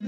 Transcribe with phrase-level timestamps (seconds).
[0.00, 0.06] 各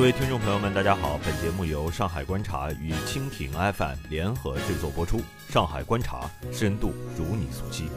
[0.00, 1.20] 位听众朋友们，大家好！
[1.22, 5.20] 本节目由上海观察与蜻蜓 FM 联合制作播出。
[5.50, 7.90] 上海观察，深度如你所期。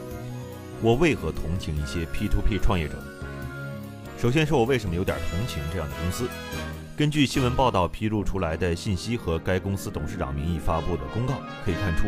[0.81, 3.01] 我为何同情一些 P2P 创业者？
[4.23, 6.29] 首先说，我为什么有点同情这样的公司？
[6.95, 11.33] 根据新闻报道披露出来的信息和该公司董事长名义发布的公告，
[11.65, 12.07] 可以看出，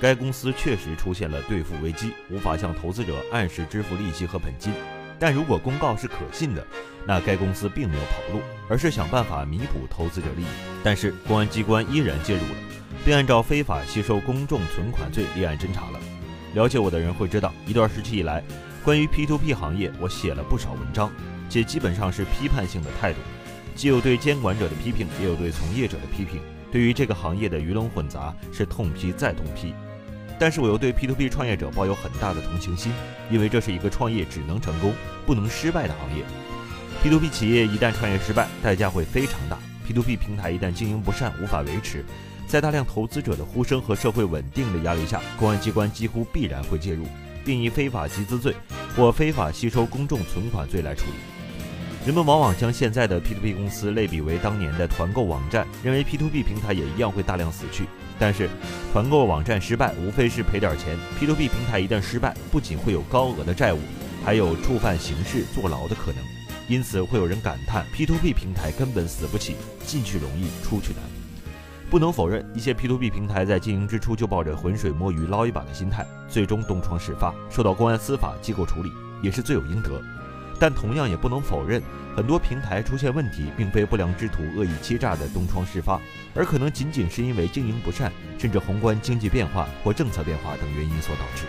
[0.00, 4.72] 该公司确实出现了兑付危机，无法向投资者按时支付利息和本金。
[5.18, 6.64] 但如果公告是可信的，
[7.04, 10.46] 那该公司并没有跑路，而是想办法弥补投资者利益。
[10.84, 12.54] 但是公安机关依然介入了，
[13.04, 15.98] 并按照非法吸收公众存款罪立案侦查了。
[16.54, 18.44] 了解我的人会知道，一段时期以来，
[18.84, 21.10] 关于 P2P 行业，我写了不少文章，
[21.48, 23.18] 且基本上是批判性的态度，
[23.74, 26.40] 既有对监管者的批评，也有对从业者的批评。
[26.70, 29.74] 对于这个行业的鱼龙混杂，是痛批再痛批。
[30.38, 32.92] 但是我又对 P2P 创业者抱有很大的同情心，
[33.30, 34.92] 因为这是一个创业只能成功
[35.26, 36.24] 不能失败的行业。
[37.02, 42.04] P2P 企业一旦创业失败，代价会非常大；P2P 平台一旦经营不善无法维持，
[42.46, 47.06] 在大量投资者的呼声和社会稳定的压力下，公安机关几乎必然会介入，
[47.44, 48.54] 并以非法集资罪
[48.94, 51.37] 或非法吸收公众存款罪来处理。
[52.06, 57.84] 人们往往将现在的 P2P 公司类比为当年的团购网站，认为 P2P 平台也一样会大量死去。
[58.18, 58.48] 但是，
[58.92, 60.96] 团购网站失败无非是赔点钱。
[61.20, 63.78] P2P 平台一旦失败，不仅会有高额的债务，
[64.24, 66.22] 还有触犯刑事坐牢的可能。
[66.66, 71.02] 因此，会有人感叹 P2P 平台根本死不起，进去容易出去难。
[71.90, 78.90] 不能否认，一些 P2P 平台在经营之初就抱着浑水摸鱼、捞一把的心态，最终东窗事发，受到公安司法机构处理，
[79.22, 80.00] 也是罪有应得。
[80.58, 81.82] 但同样也不能否认，
[82.16, 86.00] 很多平台出现问题，并非不良之徒恶意欺诈的东窗事发，
[86.34, 91.44] 而可能仅仅是因为经营不善，甚至宏观经济变化或政策变化等原因所导致。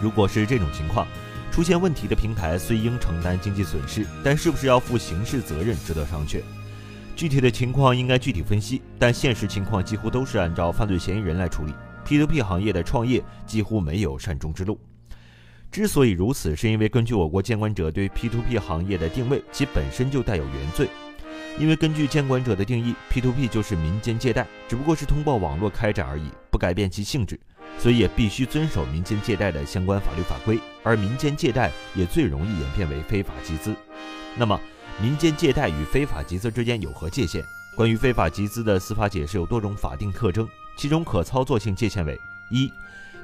[0.00, 1.06] 如果是这种情况，
[1.50, 6.40] 出现问题的平台虽应承担经济损失，但是不是要负刑事责任，值得商榷。
[7.14, 11.74] 具体的情况应该具体分析，但现实情况几乎都是按照犯罪嫌疑人来处理。
[12.06, 14.80] P2P 行业的创业几乎没有善终之路。
[15.72, 20.86] 之所以如此，是因为根据我国监管者对 P2P 行业的定位，其本身就带有原罪。
[21.58, 27.40] 因为根据监管者的定义，P2P 就是民间借贷，只不过是通过网络开展而已，不改变其性质，
[27.78, 30.58] 所以也必须遵守民间借贷的相关法律法规。
[30.82, 33.74] 而民间借贷也最容易演变为非法集资。
[34.36, 34.60] 那么，
[35.00, 37.42] 民间借贷与非法集资之间有何界限？
[37.74, 40.46] 关于非法集资的司法解释有多种法定特征，
[40.76, 42.18] 其中可操作性界限为：
[42.50, 42.70] 一。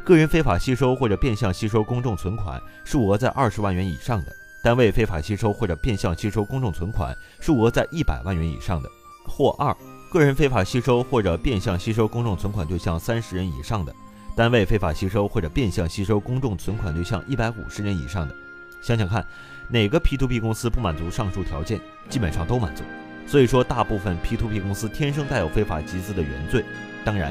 [0.08, 4.32] 个人非法吸收或者变相吸收公众存款，数额在二十万元以上的；
[4.62, 8.88] 单位非法吸收或者变相吸收公众存款，数额在一百万元以上的；
[9.26, 9.76] 或二，
[10.10, 13.92] 个人非法吸收或者变相吸收公众存款对象三十人以上的；
[14.34, 18.34] 单位非法吸收或者变相吸收公众存款对象一百五十人以上的。
[18.80, 19.22] 想想看，
[19.68, 21.78] 哪个 P2P 公司不满足上述条件？
[22.08, 22.82] 基本上都满足。
[23.26, 26.64] 所以说，大部分 P2P 公司天生带有非法集资的原罪。
[27.04, 27.30] 当然。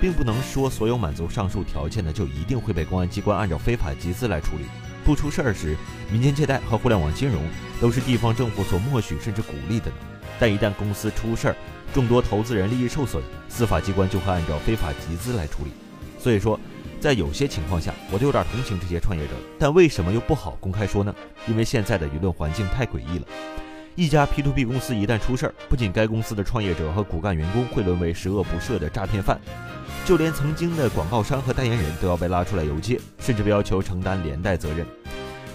[0.00, 4.64] 并不能说所有满足上述条件的就一定会被公安机关按照非法集资来处理。
[5.04, 5.76] 不出事儿时，
[6.12, 7.42] 民间借贷和互联网金融
[7.80, 9.96] 都是地方政府所默许甚至鼓励的呢。
[10.38, 11.56] 但一旦公司出事儿，
[11.94, 15.70] 众多投资人利益受损，司法机关就会按照非法集资来处理。
[16.18, 16.60] 所以说，
[17.00, 19.32] 在有些情况下，我就有点同情这些创业者。
[19.58, 21.14] 但为什么又不好公开说呢？
[21.48, 23.26] 因为现在的舆论环境太诡异了。
[23.98, 29.36] 一家 P2P 公司一旦出事儿，不仅该公司的创业者和骨干员工会沦为十恶不赦的诈骗犯。
[30.06, 34.86] 就连曾经的广告商和代言人都要被拉出来游街，甚至被要求承担连带责任。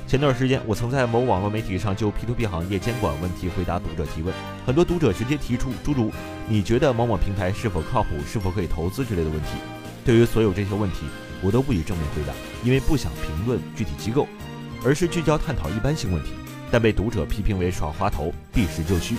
[0.06, 6.12] 前段时间，我曾在某网络媒体上就 P2P 行业监管问题回答读者提问，很多读者直接提出诸如
[6.50, 9.52] “你觉得某某平台是否靠谱、是否可以投资”之类的问题。
[10.04, 11.06] 对于所有这些问题，
[11.42, 14.28] 我都不予正面回答，因为不想评论具体机构，
[14.84, 16.32] 而是聚焦探讨一般性问题。
[16.74, 19.16] 但被读者批评为耍滑头，避实就虚，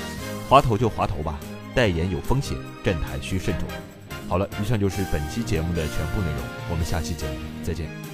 [0.48, 1.38] 滑头就滑头吧，
[1.72, 3.69] 代言有风险，站台需慎重。
[4.28, 8.13] 好了，以上就是本期节目的全部内容，我们下期节目再见。